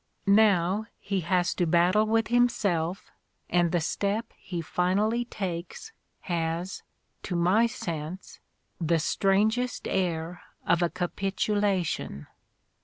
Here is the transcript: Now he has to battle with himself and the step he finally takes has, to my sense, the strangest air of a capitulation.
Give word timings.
Now 0.25 0.87
he 0.97 1.19
has 1.19 1.53
to 1.53 1.67
battle 1.67 2.07
with 2.07 2.29
himself 2.29 3.11
and 3.51 3.71
the 3.71 3.79
step 3.79 4.33
he 4.35 4.59
finally 4.59 5.25
takes 5.25 5.91
has, 6.21 6.81
to 7.21 7.35
my 7.35 7.67
sense, 7.67 8.39
the 8.79 8.97
strangest 8.97 9.87
air 9.87 10.41
of 10.65 10.81
a 10.81 10.89
capitulation. 10.89 12.25